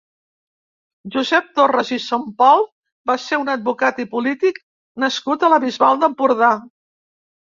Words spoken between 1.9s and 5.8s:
i Sampol va ser un advocat i polític nascut a la